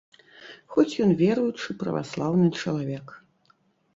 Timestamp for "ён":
1.03-1.11